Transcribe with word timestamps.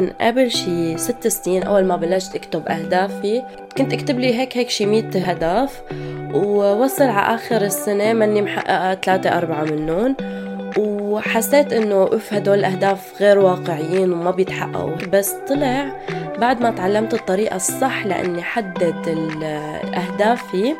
من 0.00 0.10
قبل 0.20 0.50
شي 0.50 0.98
ست 0.98 1.28
سنين 1.28 1.62
أول 1.62 1.84
ما 1.84 1.96
بلشت 1.96 2.34
أكتب 2.34 2.68
أهدافي 2.68 3.42
كنت 3.78 3.92
أكتب 3.92 4.18
لي 4.18 4.34
هيك 4.34 4.56
هيك 4.56 4.70
شي 4.70 4.86
100 4.86 5.04
هدف 5.14 5.82
ووصل 6.34 7.04
على 7.04 7.34
آخر 7.34 7.62
السنة 7.62 8.12
ماني 8.12 8.42
محققة 8.42 8.94
ثلاثة 8.94 9.38
أربعة 9.38 9.64
منهم 9.64 10.16
وحسيت 10.78 11.72
إنه 11.72 12.04
اف 12.12 12.34
هدول 12.34 12.58
الاهداف 12.58 13.22
غير 13.22 13.38
واقعيين 13.38 14.12
وما 14.12 14.30
بيتحققوا. 14.30 14.96
بس 15.12 15.34
طلع 15.48 15.92
بعد 16.38 16.62
ما 16.62 16.70
تعلمت 16.70 17.14
الطريقة 17.14 17.56
الصح 17.56 18.06
لإني 18.06 18.42
حدد 18.42 18.94
أهدافي 19.94 20.74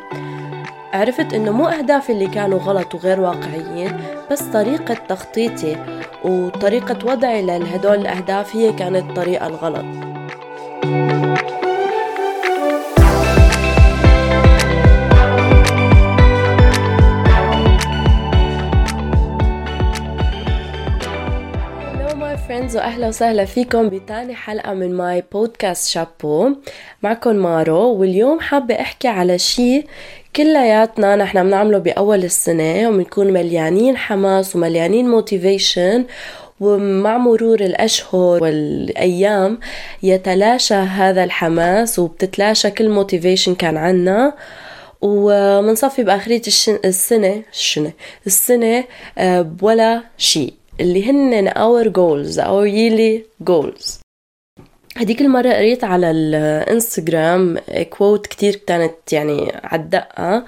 عرفت 0.93 1.33
إنه 1.33 1.51
مو 1.51 1.67
اهدافي 1.67 2.11
اللي 2.11 2.27
كانوا 2.27 2.59
غلط 2.59 2.95
وغير 2.95 3.19
واقعيين 3.19 3.97
بس 4.31 4.41
طريقة 4.41 4.93
تخطيطي 4.93 5.77
وطريقة 6.23 7.05
وضعي 7.05 7.41
لهدول 7.41 7.95
الأهداف 7.95 8.55
هي 8.55 8.73
كانت 8.73 9.09
الطريقة 9.09 9.47
الغلط. 9.47 9.85
friends 22.47 22.77
وأهلا 22.77 23.07
وسهلا 23.07 23.45
فيكم 23.45 23.89
بتاني 23.89 24.35
حلقة 24.35 24.73
من 24.73 24.93
my 24.97 25.23
podcast 25.31 25.89
شابو 25.89 26.55
معكم 27.03 27.35
مارو 27.35 27.93
واليوم 27.93 28.39
حابة 28.39 28.75
أحكي 28.81 29.07
على 29.07 29.37
شي 29.37 29.85
كلياتنا 30.35 31.15
نحن 31.15 31.43
بنعمله 31.43 31.77
بأول 31.77 32.23
السنة 32.23 32.89
وبنكون 32.89 33.33
مليانين 33.33 33.97
حماس 33.97 34.55
ومليانين 34.55 35.09
motivation 35.09 36.05
ومع 36.59 37.17
مرور 37.17 37.59
الأشهر 37.59 38.43
والأيام 38.43 39.59
يتلاشى 40.03 40.73
هذا 40.73 41.23
الحماس 41.23 41.99
وبتتلاشى 41.99 42.71
كل 42.71 42.89
motivation 42.89 43.55
كان 43.55 43.77
عنا. 43.77 44.33
ومنصفي 45.01 46.03
بآخرية 46.03 46.41
السنة 46.85 47.43
السنة 47.53 47.91
السنة 48.27 48.83
آه، 49.17 49.51
ولا 49.61 50.01
شيء 50.17 50.53
اللي 50.79 51.09
هن 51.09 51.49
our 51.49 51.87
goals 51.87 52.37
our 52.37 52.67
yearly 52.67 53.23
goals. 53.51 53.99
هديك 54.99 55.21
المرة 55.21 55.49
قريت 55.53 55.83
على 55.83 56.11
الانستغرام 56.11 57.57
كوت 57.89 58.27
كتير 58.27 58.55
كانت 58.55 59.13
يعني 59.13 59.51
عالدقة 59.63 60.45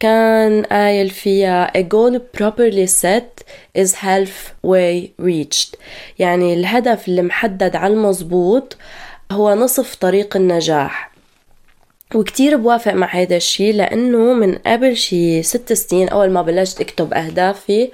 كان 0.00 0.62
قايل 0.62 1.10
فيها 1.10 1.72
a 1.78 1.82
goal 1.82 2.18
properly 2.38 2.86
set 2.86 3.42
is 3.78 3.94
halfway 3.94 5.22
reached. 5.22 5.76
يعني 6.18 6.54
الهدف 6.54 7.08
اللي 7.08 7.22
محدد 7.22 7.76
على 7.76 7.94
المزبوط 7.94 8.76
هو 9.32 9.54
نصف 9.54 9.94
طريق 9.94 10.36
النجاح. 10.36 11.10
وكتير 12.14 12.56
بوافق 12.56 12.92
مع 12.92 13.14
هذا 13.14 13.36
الشي 13.36 13.72
لأنه 13.72 14.32
من 14.32 14.54
قبل 14.54 14.96
شي 14.96 15.42
ست 15.42 15.72
سنين 15.72 16.08
أول 16.08 16.30
ما 16.30 16.42
بلشت 16.42 16.80
أكتب 16.80 17.14
أهدافي 17.14 17.90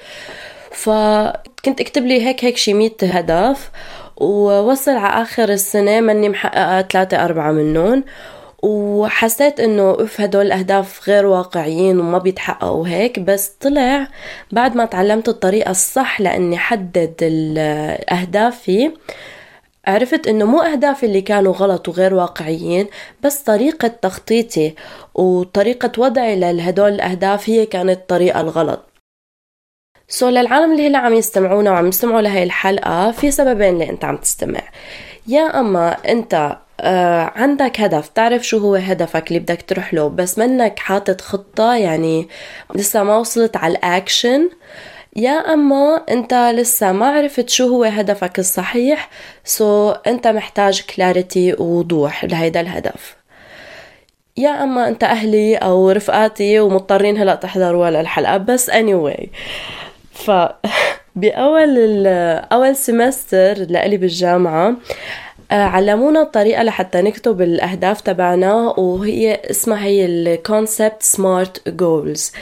فكنت 0.71 1.81
أكتب 1.81 2.07
لي 2.07 2.27
هيك 2.27 2.45
هيك 2.45 2.57
شي 2.57 2.75
100 2.75 2.91
هدف. 3.03 3.71
ووصل 4.21 4.91
على 4.97 5.23
آخر 5.23 5.49
السنة 5.49 6.01
ماني 6.01 6.29
محققة 6.29 6.83
ثلاثة 6.83 7.25
أربعة 7.25 7.53
منهم 7.53 8.05
وحسيت 8.63 9.61
إنه 9.61 9.97
اف 10.01 10.21
هدول 10.21 10.47
الأهداف 10.47 11.09
غير 11.09 11.27
واقعيين 11.27 12.01
وما 12.01 12.19
بيتحققوا 12.19 12.89
هيك. 12.89 13.19
بس 13.19 13.49
طلع 13.61 14.09
بعد 14.53 14.77
ما 14.77 14.85
تعلمت 14.85 15.29
الطريقة 15.29 15.71
الصح 15.71 16.21
لإني 16.21 16.59
حدد 16.59 17.15
أهدافي 18.11 18.93
عرفت 19.87 20.27
إنه 20.27 20.45
مو 20.45 20.61
أهدافي 20.61 21.07
اللي 21.07 21.21
كانوا 21.21 21.53
غلط 21.53 21.89
وغير 21.89 22.15
واقعيين 22.15 22.87
بس 23.25 23.39
طريقة 23.43 23.89
تخطيطي 23.89 24.75
وطريقة 25.15 25.93
وضعي 25.99 26.37
لهدول 26.53 26.93
الأهداف 26.93 27.51
هي 27.51 27.67
كانت 27.67 27.91
الطريقة 27.99 28.41
الغلط. 28.41 28.88
so 30.11 30.29
للعالم 30.29 30.73
اللي 30.73 30.89
هلا 30.89 30.99
عم 30.99 31.15
يستمعونا 31.15 31.71
وعم 31.71 31.87
يستمعوا 31.87 32.21
لهي 32.21 32.43
الحلقة 32.43 33.11
في 33.11 33.31
سببين 33.31 33.75
اللي 33.75 33.91
أنت 33.91 34.05
عم 34.05 34.17
تستمع. 34.17 34.61
يا 35.27 35.61
أما 35.61 35.97
أنت 36.09 36.59
آه 36.81 37.33
عندك 37.37 37.81
هدف 37.81 38.09
تعرف 38.09 38.43
شو 38.43 38.59
هو 38.59 38.75
هدفك 38.75 39.29
اللي 39.29 39.39
بدك 39.39 39.63
تروح 39.63 39.95
له 39.95 40.09
بس 40.09 40.39
منك 40.39 40.79
حاطط 40.79 41.21
خطة 41.21 41.75
يعني 41.75 42.29
لسه 42.75 43.03
ما 43.03 43.17
وصلت 43.17 43.57
على 43.57 43.73
الأكشن. 43.73 44.51
يا 45.17 45.33
أما 45.55 46.05
أنت 46.11 46.35
لسه 46.35 46.93
ما 46.93 47.07
عرفت 47.07 47.49
شو 47.49 47.69
هو 47.69 47.85
هدفك 47.85 48.39
الصحيح 48.39 49.11
so 49.45 49.91
أنت 49.91 50.27
محتاج 50.27 50.83
clarity 50.97 51.55
ووضوح 51.59 52.25
لهيدا 52.25 52.61
الهدف. 52.61 53.17
يا 54.37 54.63
أما 54.63 54.89
أنت 54.89 55.05
أهلي 55.05 55.57
أو 55.57 55.91
رفقاتي 55.91 56.61
ومضطرين 56.61 57.19
هلا 57.19 57.35
تحضروا 57.35 57.89
الحلقة 58.01 58.37
بس 58.37 58.71
anyway. 58.71 59.27
ف 60.25 60.31
بأول 61.17 62.07
أول 62.53 62.77
semester 62.77 63.55
لإلي 63.59 63.97
بالجامعة 63.97 64.77
آه، 65.51 65.65
علمونا 65.65 66.23
الطريقة 66.23 66.63
لحتى 66.63 67.03
نكتب 67.03 67.43
الأهداف 67.43 68.01
تبعنا 68.01 68.55
وهي 68.55 69.41
اسمها 69.51 69.85
هي 69.85 70.07
ال 70.07 70.19
concept 70.19 71.03
smart 71.03 71.69
goals 71.69 72.33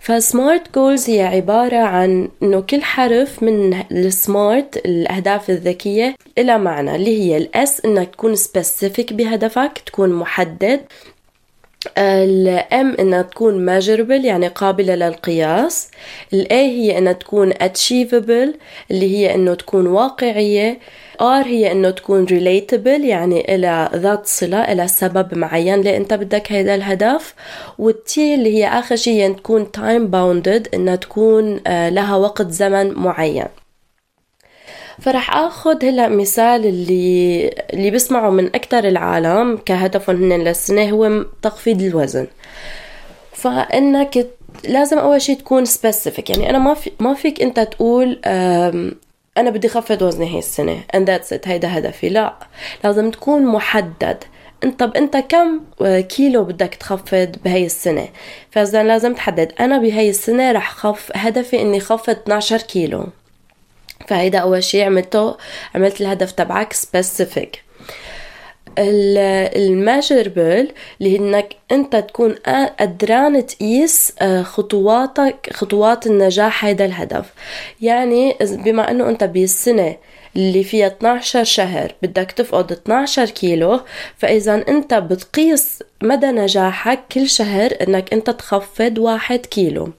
ف 0.00 0.12
smart 0.12 0.74
goals 0.74 1.10
هي 1.10 1.22
عبارة 1.22 1.76
عن 1.76 2.28
إنه 2.42 2.60
كل 2.60 2.82
حرف 2.82 3.42
من 3.42 3.74
ال 3.92 4.06
smart 4.06 4.76
الأهداف 4.76 5.50
الذكية 5.50 6.14
لها 6.38 6.56
معنى 6.56 6.96
اللي 6.96 7.22
هي 7.22 7.36
ال 7.36 7.60
S 7.60 7.84
إنك 7.84 8.10
تكون 8.10 8.36
specific 8.36 9.12
بهدفك 9.12 9.78
تكون 9.86 10.10
محدد. 10.10 10.80
ال 11.98 12.47
M 12.47 12.96
إنها 13.00 13.22
تكون 13.22 13.80
measurable 13.80 14.24
يعني 14.24 14.48
قابلة 14.48 14.94
للقياس. 14.94 15.90
الاي 16.32 16.70
هي 16.70 16.98
إنها 16.98 17.12
تكون 17.12 17.52
achievable 17.52 18.56
اللي 18.90 19.16
هي 19.16 19.34
إنه 19.34 19.54
تكون 19.54 19.86
واقعية. 19.86 20.78
R 21.20 21.46
هي 21.46 21.72
إنه 21.72 21.90
تكون 21.90 22.26
relatable 22.26 23.04
يعني 23.04 23.54
إلى 23.54 23.90
ذات 23.94 24.26
صلة 24.26 24.72
إلى 24.72 24.88
سبب 24.88 25.38
معين. 25.38 25.74
اللي 25.74 25.96
أنت 25.96 26.14
بدك 26.14 26.52
هيدا 26.52 26.74
الهدف؟ 26.74 27.34
والتي 27.78 28.34
اللي 28.34 28.54
هي 28.56 28.68
آخر 28.68 28.96
شيء 28.96 29.32
تكون 29.32 29.66
time 29.76 30.10
bounded 30.12 30.74
إنها 30.74 30.96
تكون 30.96 31.60
آه، 31.66 31.88
لها 31.88 32.16
وقت 32.16 32.50
زمن 32.50 32.94
معين. 32.94 33.46
فرح 35.00 35.36
آخذ 35.36 35.84
هلا 35.84 36.08
مثال 36.08 36.66
اللي 36.66 37.50
اللي 37.72 37.90
بسمعه 37.90 38.30
من 38.30 38.46
أكثر 38.46 38.88
العالم 38.88 39.56
كهدفهم 39.56 40.32
هن 40.32 40.44
للسنة 40.44 40.90
هو 40.90 41.24
تخفيض 41.42 41.82
الوزن. 41.82 42.26
فإنك 43.32 44.26
لازم 44.68 44.98
أول 44.98 45.22
شيء 45.22 45.36
تكون 45.36 45.64
specific 45.64 46.30
يعني 46.30 46.50
أنا 46.50 46.58
ما 46.58 46.74
في 46.74 46.90
ما 47.00 47.14
فيك 47.14 47.42
أنت 47.42 47.60
تقول 47.60 48.20
أنا 49.36 49.50
بدي 49.50 49.68
خفض 49.68 50.02
وزني 50.02 50.34
هي 50.34 50.38
السنة 50.38 50.78
and 50.96 51.00
that's 51.08 51.36
it 51.36 51.48
هيدا 51.48 51.78
هدفي. 51.78 52.08
لا 52.08 52.34
لازم 52.84 53.10
تكون 53.10 53.46
محدد. 53.46 54.24
انت 54.64 54.80
طب 54.80 54.96
أنت 54.96 55.16
كم 55.16 55.60
كيلو 56.00 56.44
بدك 56.44 56.74
تخفض 56.74 57.36
بهي 57.44 57.66
السنة؟ 57.66 58.08
فإذا 58.50 58.82
لازم 58.82 59.14
تحدد. 59.14 59.52
أنا 59.60 59.78
بهي 59.78 60.10
السنة 60.10 60.52
رح 60.52 60.70
خف 60.70 61.10
هدفي 61.14 61.62
إني 61.62 61.80
خفض 61.80 62.10
12 62.10 62.62
كيلو. 62.62 63.06
فهيدا 64.06 64.38
أول 64.38 64.64
شيء 64.64 64.84
عملته 64.84 65.36
عملت 65.74 66.00
الهدف 66.00 66.32
تبعك 66.32 66.72
specific 66.72 67.66
ال 68.78 68.95
measurable 68.95 70.68
اللي 71.00 71.16
انك 71.16 71.56
أنت 71.72 71.96
تكون 71.96 72.34
قدران 72.80 73.46
تقيس 73.46 74.12
آه، 74.20 74.42
خطواتك 74.42 75.50
خطوات 75.52 76.06
النجاح 76.06 76.64
هيدا 76.64 76.84
الهدف. 76.84 77.32
يعني 77.82 78.36
بما 78.40 78.90
إنه 78.90 79.08
أنت 79.08 79.24
بالسنة 79.24 79.96
اللي 80.36 80.64
فيها 80.64 80.86
12 80.86 81.44
شهر. 81.44 81.92
بدك 82.02 82.32
تفقد 82.32 82.72
12 82.72 83.30
كيلو 83.30 83.80
فإذا 84.16 84.64
أنت 84.68 84.94
بتقيس 84.94 85.82
مدى 86.02 86.26
نجاحك 86.26 87.00
كل 87.12 87.28
شهر 87.28 87.70
إنك 87.88 88.12
أنت 88.12 88.30
تخفض 88.30 88.98
واحد 88.98 89.38
كيلو. 89.38 89.92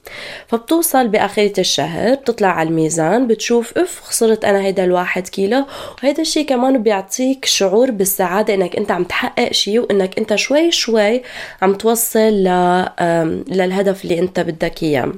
فبتوصل 0.48 1.08
باخرة 1.08 1.60
الشهر 1.60 2.16
بتطلع 2.16 2.48
على 2.48 2.70
الميزان 2.70 3.28
بتشوف 3.28 3.78
اف 3.78 4.02
خسرت 4.04 4.46
أنا 4.46 4.62
هيدا 4.62 4.84
الواحد 4.84 5.28
كيلو. 5.28 5.66
وهيدا 6.04 6.22
الشيء 6.22 6.46
كمان 6.46 6.84
بيعطيك 6.84 7.46
شعور 7.46 7.92
بالسعادة 7.92 8.54
إنك 8.54 8.76
أنت 8.76 8.92
عم 8.92 9.04
تحقق 9.04 9.52
شيء 9.52 9.80
وإنك 9.80 10.18
أنت 10.18 10.36
شوي 10.36 10.72
شوي 10.72 11.22
عم 11.62 11.74
توصل 11.74 12.20
للهدف 13.50 14.04
اللي 14.04 14.20
أنت 14.20 14.40
بدك 14.40 14.84
إياه. 14.84 15.12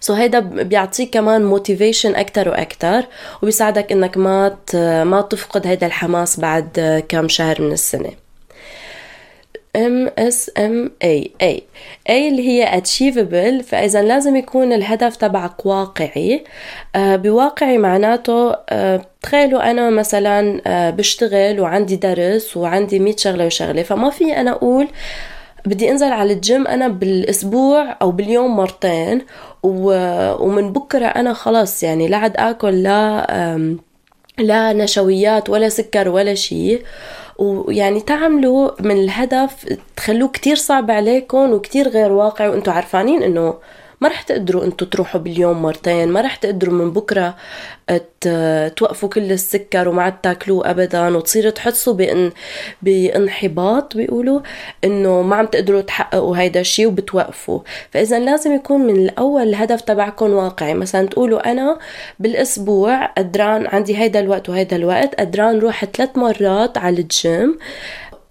so 0.00 0.14
so 0.14 0.16
هيدا 0.18 0.40
بيعطيك 0.40 1.10
كمان 1.10 1.44
motivation 1.44 2.14
أكثر 2.14 2.48
وأكثر 2.48 3.06
وبيساعدك 3.42 3.92
إنك 3.92 4.16
ما 4.16 4.56
ما 5.04 5.20
تفقد 5.20 5.66
هيدا 5.66 5.86
الحماس 5.86 6.40
بعد 6.40 7.04
كم 7.08 7.28
شهر 7.28 7.62
من 7.62 7.72
السنة. 7.72 8.10
ام 9.76 10.10
S 10.18 10.50
M 10.58 10.90
A 11.02 11.30
A 11.42 11.62
A 12.10 12.28
اللي 12.28 12.48
هي 12.48 12.82
achievable 12.82 13.64
فإذا 13.64 14.02
لازم 14.02 14.36
يكون 14.36 14.72
الهدف 14.72 15.16
تبعك 15.16 15.66
واقعي. 15.66 16.44
آه 16.94 17.16
بواقعي 17.16 17.78
معناته 17.78 18.56
آه 18.68 19.04
تخيلوا 19.22 19.70
أنا 19.70 19.90
مثلا 19.90 20.60
آه 20.66 20.90
بشتغل 20.90 21.60
وعندي 21.60 21.96
درس 21.96 22.56
وعندي 22.56 22.98
100 22.98 23.16
شغلة 23.16 23.46
وشغلة 23.46 23.82
فما 23.82 24.10
في 24.10 24.36
أنا 24.36 24.50
أقول 24.50 24.88
بدي 25.66 25.90
أنزل 25.90 26.12
على 26.12 26.32
الجيم 26.32 26.66
أنا 26.66 26.88
بالأسبوع 26.88 27.96
أو 28.02 28.10
باليوم 28.10 28.56
مرتين 28.56 29.22
ومن 29.62 30.72
بكرة 30.72 31.06
أنا 31.06 31.32
خلص 31.32 31.82
يعني 31.82 32.08
لا 32.08 32.16
عاد 32.16 32.36
آكل 32.36 32.82
لا 32.82 33.26
لا 34.38 34.72
نشويات 34.72 35.50
ولا 35.50 35.68
سكر 35.68 36.08
ولا 36.08 36.34
شيء 36.34 36.82
ويعني 37.38 38.00
تعملوا 38.00 38.70
من 38.80 38.90
الهدف 38.90 39.78
تخلوه 39.96 40.28
كتير 40.28 40.56
صعب 40.56 40.90
عليكم 40.90 41.52
وكتير 41.52 41.88
غير 41.88 42.12
واقعي. 42.12 42.48
وأنتم 42.48 42.72
عارفانين 42.72 43.22
إنه 43.22 43.54
ما 44.00 44.08
رح 44.08 44.22
تقدروا 44.22 44.64
أنتوا 44.64 44.86
تروحوا 44.86 45.20
باليوم 45.20 45.62
مرتين 45.62 46.08
ما 46.08 46.20
رح 46.20 46.36
تقدروا 46.36 46.74
من 46.74 46.92
بكرة 46.92 47.36
توقفوا 48.76 49.08
كل 49.08 49.32
السكر 49.32 49.88
وما 49.88 50.02
عاد 50.02 50.20
تاكلوه 50.20 50.70
ابدا 50.70 51.16
وتصيروا 51.16 51.50
تحسوا 51.50 51.94
بان 51.94 52.32
بإنحباط 52.82 53.96
بيقولوا 53.96 54.40
إنه 54.84 55.22
ما 55.22 55.36
عم 55.36 55.46
تقدروا 55.46 55.80
تحققوا 55.80 56.36
هيدا 56.36 56.60
الشيء 56.60 56.86
وبتوقفوا. 56.86 57.60
فإذا 57.90 58.18
لازم 58.18 58.54
يكون 58.54 58.80
من 58.80 58.96
الأول 58.96 59.42
الهدف 59.42 59.80
تبعكم 59.80 60.30
واقعي. 60.30 60.74
مثلا 60.74 61.06
تقولوا 61.06 61.50
أنا 61.52 61.78
بالأسبوع 62.18 63.06
قدران 63.06 63.66
عندي 63.66 63.98
هيدا 63.98 64.20
الوقت 64.20 64.48
وهيدا 64.48 64.76
الوقت 64.76 65.14
قدران 65.14 65.58
روح 65.58 65.84
ثلاث 65.84 66.10
مرات 66.16 66.78
على 66.78 67.00
الجيم 67.00 67.58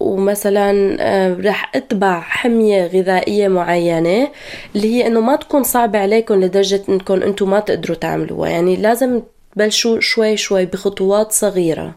ومثلا 0.00 0.96
آه، 1.00 1.36
رح 1.40 1.70
أتبع 1.76 2.20
حمية 2.20 2.86
غذائية 2.86 3.48
معينة 3.48 4.28
اللي 4.76 4.94
هي 4.94 5.06
إنه 5.06 5.20
ما 5.20 5.36
تكون 5.36 5.62
صعبة 5.62 5.98
عليكم 5.98 6.40
لدرجة 6.40 6.82
إنكم 6.88 7.22
أنتم 7.22 7.50
ما 7.50 7.60
تقدروا 7.60 7.96
تعملوها. 7.96 8.50
يعني 8.50 8.76
لازم 8.76 9.22
تبلشوا 9.54 10.00
شوي 10.00 10.36
شوي 10.36 10.66
بخطوات 10.66 11.32
صغيرة. 11.32 11.94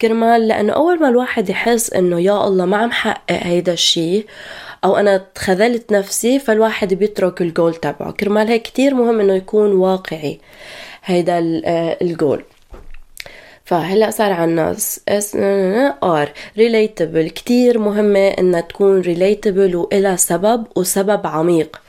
كرمال 0.00 0.48
لأنه 0.48 0.72
أول 0.72 1.00
ما 1.00 1.08
الواحد 1.08 1.48
يحس 1.50 1.92
إنه 1.92 2.20
يا 2.20 2.46
الله 2.46 2.64
ما 2.64 2.76
عم 2.76 2.90
حقق 2.90 3.20
هيدا 3.30 3.72
الشيء 3.72 4.26
أو 4.84 4.96
أنا 4.96 5.26
خذلت 5.38 5.92
نفسي 5.92 6.38
فالواحد 6.38 6.94
بيترك 6.94 7.42
الجول 7.42 7.74
تبعه. 7.74 8.12
كرمال 8.12 8.48
هيك 8.48 8.62
كتير 8.62 8.94
مهم 8.94 9.20
إنه 9.20 9.34
يكون 9.34 9.72
واقعي 9.72 10.40
هيدا 11.04 11.62
آه، 11.64 11.98
الجول 12.02 12.44
فهلا 13.64 14.10
صار 14.10 14.32
عنا 14.32 14.70
اس 15.08 15.36
R. 16.02 16.32
relatable 16.58 17.28
كتير 17.30 17.78
مهمة 17.78 18.28
إنها 18.28 18.60
تكون 18.60 19.00
relatable 19.00 19.76
وإلها 19.76 20.16
سبب 20.16 20.64
وسبب 20.76 21.26
عميق. 21.26 21.80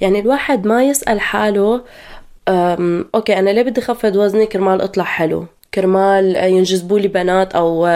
يعني 0.00 0.20
الواحد 0.20 0.66
ما 0.66 0.84
يسأل 0.84 1.20
حاله 1.20 1.80
okay 2.48 3.38
أنا 3.38 3.50
ليه 3.50 3.62
بدي 3.62 3.80
خفض 3.80 4.16
وزني 4.16 4.46
كرمال 4.46 4.80
أطلع 4.80 5.04
حلو؟ 5.04 5.46
كرمال 5.74 6.36
ينجذبوا 6.36 6.98
لي 6.98 7.08
بنات 7.08 7.54
أو 7.54 7.86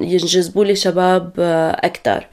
ينجذبوا 0.00 0.64
لي 0.64 0.74
شباب 0.74 1.30
أكثر 1.84 2.26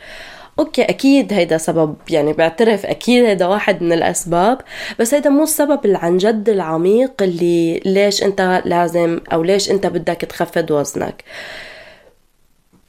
okay 0.59 0.83
أكيد 0.83 1.33
هيدا 1.33 1.57
سبب 1.57 1.95
يعني 2.09 2.33
بعترف 2.33 2.85
أكيد 2.85 3.25
هيدا 3.25 3.47
واحد 3.47 3.83
من 3.83 3.93
الأسباب 3.93 4.61
بس 4.99 5.13
هيدا 5.13 5.29
مو 5.29 5.43
السبب 5.43 5.85
اللي 5.85 5.97
عن 5.97 6.17
جد 6.17 6.49
العميق 6.49 7.11
اللي 7.21 7.79
ليش 7.85 8.23
أنت 8.23 8.61
لازم 8.65 9.19
أو 9.33 9.43
ليش 9.43 9.71
أنت 9.71 9.87
بدك 9.87 10.15
تخفض 10.15 10.71
وزنك. 10.71 11.23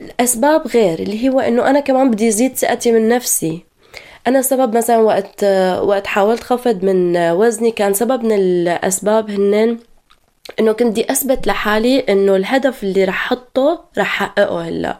الأسباب 0.00 0.66
غير 0.66 0.98
اللي 0.98 1.28
هو 1.28 1.40
إنه 1.40 1.70
أنا 1.70 1.80
كمان 1.80 2.10
بدي 2.10 2.28
ازيد 2.28 2.56
ثقتي 2.56 2.92
من 2.92 3.08
نفسي. 3.08 3.64
أنا 4.26 4.42
سبب 4.42 4.76
مثلا 4.76 4.96
وقت 4.98 5.44
وقت 5.82 6.06
حاولت 6.06 6.42
خفض 6.42 6.84
من 6.84 7.16
وزني 7.16 7.70
كان 7.70 7.94
سبب 7.94 8.24
من 8.24 8.32
الأسباب 8.32 9.30
هنن 9.30 9.78
إنه 10.60 10.72
كنت 10.72 10.88
بدي 10.90 11.12
أثبت 11.12 11.46
لحالي 11.46 11.98
إنه 12.00 12.36
الهدف 12.36 12.82
اللي 12.82 13.04
رح 13.04 13.28
حطه 13.28 13.84
رح 13.98 14.06
حققه 14.06 14.68
هلأ. 14.68 14.98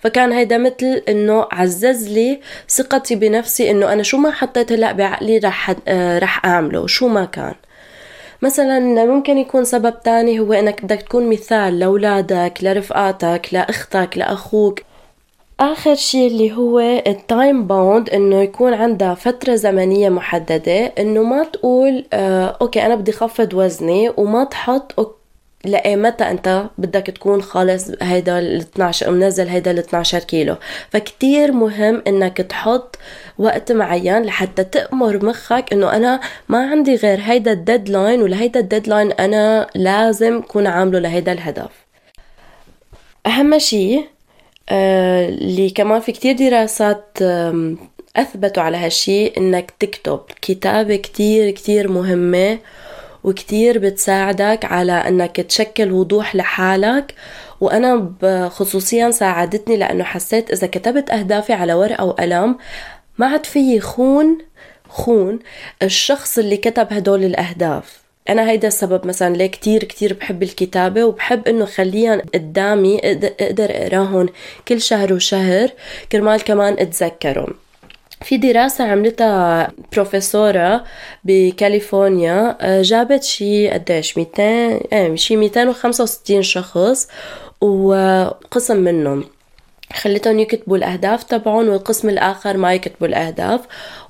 فكان 0.00 0.32
هيدا 0.32 0.58
مثل 0.58 1.02
إنه 1.08 1.46
عزز 1.52 2.08
لي 2.08 2.40
ثقتي 2.68 3.14
بنفسي 3.14 3.70
إنه 3.70 3.92
أنا 3.92 4.02
شو 4.02 4.18
ما 4.18 4.30
حطيت 4.30 4.72
هلأ 4.72 4.92
بعقلي 4.92 5.38
رح 5.38 5.74
آه، 5.88 6.18
رح 6.18 6.46
أعمله 6.46 6.86
شو 6.86 7.08
ما 7.08 7.24
كان. 7.24 7.54
مثلا 8.42 9.04
ممكن 9.04 9.38
يكون 9.38 9.64
سبب 9.64 10.02
تاني 10.02 10.40
هو 10.40 10.52
إنك 10.52 10.84
بدك 10.84 11.02
تكون 11.02 11.28
مثال 11.30 11.78
لأولادك 11.78 12.58
لرفقاتك 12.62 13.48
لأختك 13.52 14.18
لأخوك. 14.18 14.80
آخر 15.60 15.94
شيء 15.94 16.26
اللي 16.26 16.52
هو 16.52 16.80
ال 17.06 17.18
time 17.18 17.66
bound 17.66 18.10
إنه 18.10 18.42
يكون 18.42 18.74
عندها 18.74 19.14
فترة 19.14 19.54
زمنية 19.54 20.08
محددة 20.08 20.84
إنه 20.98 21.22
ما 21.22 21.44
تقول 21.44 22.06
آه 22.12 22.56
okay 22.60 22.86
أنا 22.86 22.94
بدي 22.94 23.12
خفض 23.12 23.54
وزني 23.54 24.12
وما 24.16 24.44
تحط 24.44 24.92
لأي 25.64 25.96
متى 25.96 26.30
أنت 26.30 26.66
بدك 26.78 27.06
تكون 27.06 27.42
خالص 27.42 27.90
هيدا 28.02 28.38
ال 28.38 28.56
12 28.56 29.10
منزل 29.10 29.48
هيدا 29.48 29.70
ال 29.70 29.78
12 29.78 30.18
كيلو؟ 30.18 30.56
فكتير 30.90 31.52
مهم 31.52 32.02
إنك 32.06 32.36
تحط 32.36 32.98
وقت 33.38 33.72
معين 33.72 34.22
لحتى 34.22 34.64
تأمر 34.64 35.24
مخك 35.24 35.72
إنه 35.72 35.96
أنا 35.96 36.20
ما 36.48 36.70
عندي 36.70 36.94
غير 36.94 37.20
هيدا 37.20 37.52
ال 37.52 37.60
deadline 37.60 38.22
ولهيدا 38.22 38.60
ال 38.60 38.66
deadline 38.66 39.12
أنا 39.12 39.66
لازم 39.74 40.40
كون 40.40 40.66
عامله 40.66 40.98
لهيدا 40.98 41.32
الهدف. 41.32 41.70
أهم 43.26 43.58
شيء 43.58 44.04
آه 44.68 45.28
اللي 45.28 45.70
كمان 45.70 46.00
في 46.00 46.12
كتير 46.12 46.36
دراسات 46.36 47.18
أثبتوا 48.16 48.62
على 48.62 48.76
هالشي 48.76 49.26
إنك 49.26 49.70
تكتب. 49.80 50.20
كتابة 50.42 50.96
كتير 50.96 51.50
كتير 51.50 51.88
مهمة. 51.88 52.58
وكتير 53.26 53.78
بتساعدك 53.78 54.64
على 54.64 54.92
إنك 54.92 55.36
تشكل 55.36 55.92
وضوح 55.92 56.36
لحالك. 56.36 57.14
وأنا 57.60 58.12
خصوصيا 58.48 59.10
ساعدتني 59.10 59.76
لأنه 59.76 60.04
حسيت 60.04 60.50
إذا 60.50 60.66
كتبت 60.66 61.10
أهدافي 61.10 61.52
على 61.52 61.74
ورقة 61.74 62.04
وقلم 62.04 62.56
ما 63.18 63.26
عاد 63.26 63.46
فيي 63.46 63.80
خون 63.80 64.38
خون 64.88 65.38
الشخص 65.82 66.38
اللي 66.38 66.56
كتب 66.56 66.86
هدول 66.92 67.24
الأهداف. 67.24 68.06
أنا 68.28 68.50
هيدا 68.50 68.68
السبب 68.68 69.06
مثلا 69.06 69.36
ليه 69.36 69.46
كتير 69.46 69.84
كتير 69.84 70.12
بحب 70.12 70.42
الكتابة 70.42 71.04
وبحب 71.04 71.48
إنه 71.48 71.64
خليها 71.64 72.22
قدامي 72.34 73.00
أقدر 73.04 73.70
أقراهم 73.70 74.28
كل 74.68 74.80
شهر 74.80 75.12
وشهر 75.12 75.70
كرمال 76.12 76.44
كمان 76.44 76.72
أتذكرهم. 76.78 77.54
في 78.22 78.36
دراسة 78.36 78.84
عملتها 78.84 79.72
بروفيسورة 79.92 80.84
بكاليفورنيا 81.24 82.56
آه، 82.60 82.82
جابت 82.82 83.22
شي 83.22 83.68
قديش؟ 83.68 84.18
200 84.18 84.42
إيه 84.42 85.14
شي 85.16 85.36
265 85.36 86.42
شخص 86.42 87.08
وقسم 87.60 88.76
منهم. 88.76 89.24
خلتهم 89.92 90.38
يكتبوا 90.38 90.76
الأهداف 90.76 91.22
تبعهم 91.22 91.68
والقسم 91.68 92.08
الآخر 92.08 92.56
ما 92.56 92.74
يكتبوا 92.74 93.06
الأهداف. 93.06 93.60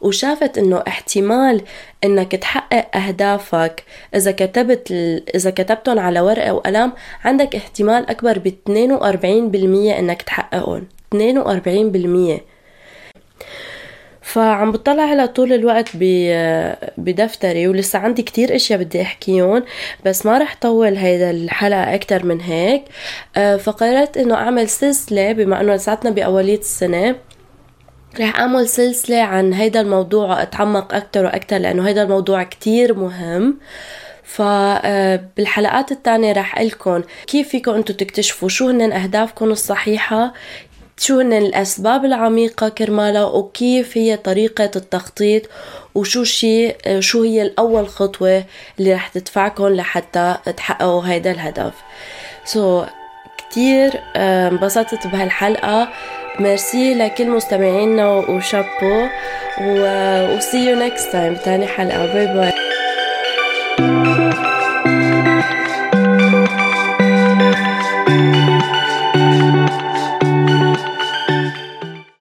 وشافت 0.00 0.58
إنه 0.58 0.82
احتمال 0.88 1.62
إنك 2.04 2.32
تحقق 2.32 2.96
أهدافك 2.96 3.84
إذا 4.14 4.30
كتبت 4.32 4.92
إذا 5.34 5.50
كتبتهم 5.50 5.98
على 5.98 6.20
ورقة 6.20 6.52
وقلم 6.52 6.92
عندك 7.24 7.56
احتمال 7.56 8.10
أكبر 8.10 8.38
ب 8.38 8.48
42% 8.48 9.98
إنك 9.98 10.22
تحققهم. 10.22 10.86
42% 11.14 12.40
فعم 14.26 14.72
بطلع 14.72 15.04
هلا 15.04 15.26
طول 15.26 15.52
الوقت 15.52 15.88
بدفتري 16.98 17.68
ولسه 17.68 17.98
عندي 17.98 18.22
كتير 18.22 18.56
أشياء 18.56 18.78
بدي 18.78 19.02
أحكيهم 19.02 19.64
بس 20.04 20.26
ما 20.26 20.38
رح 20.38 20.56
طول 20.60 20.96
هيدا 20.96 21.30
الحلقة 21.30 21.94
أكتر 21.94 22.24
من 22.24 22.40
هيك. 22.40 22.84
آه، 23.36 23.56
فقررت 23.56 24.16
إنه 24.16 24.34
أعمل 24.34 24.68
سلسلة 24.68 25.32
بما 25.32 25.60
إنه 25.60 25.74
لساتنا 25.74 26.10
بأولية 26.10 26.58
السنة 26.58 27.16
رح 28.20 28.40
أعمل 28.40 28.68
سلسلة 28.68 29.22
عن 29.22 29.52
هيدا 29.52 29.80
الموضوع 29.80 30.28
واتعمق 30.28 30.94
أكتر 30.94 31.24
وأكتر 31.24 31.58
لأنه 31.58 31.88
هيدا 31.88 32.02
الموضوع 32.02 32.42
كتير 32.42 32.94
مهم. 32.94 33.58
فبالحلقات 34.24 35.90
آه، 35.92 35.94
التانية 35.94 36.32
رح 36.32 36.60
لكم 36.60 37.02
كيف 37.26 37.48
فيكم 37.48 37.72
أنتم 37.72 37.94
تكتشفوا 37.94 38.48
شو 38.48 38.68
هن 38.68 38.92
اهدافكم 38.92 39.50
الصحيحة 39.50 40.32
شو 40.98 41.20
هن 41.20 41.32
الأسباب 41.32 42.04
العميقة 42.04 42.68
كرمالها 42.68 43.24
وكيف 43.24 43.98
هي 43.98 44.16
طريقة 44.16 44.70
التخطيط 44.76 45.42
وشو 45.94 46.24
شيء 46.24 46.76
شو 47.00 47.22
هي 47.22 47.42
الأول 47.42 47.88
خطوة 47.88 48.44
اللي 48.78 48.94
رح 48.94 49.08
تدفعكم 49.08 49.68
لحتى 49.68 50.36
تحققوا 50.56 51.02
هيدا 51.06 51.30
الهدف. 51.30 51.72
سو 52.44 52.84
so, 52.84 52.88
كتير 53.38 54.00
انبسطت 54.16 55.06
بهالحلقة. 55.06 55.88
ميرسي 56.40 56.94
لكل 56.94 57.30
مستمعينا 57.30 58.08
وشابو 58.08 59.06
و 59.60 60.40
see 60.40 60.66
you 60.68 60.76
next 60.90 61.12
time. 61.12 61.40
بتاني 61.40 61.66
حلقة. 61.66 62.06
باي 62.06 62.26
باي 62.26 62.75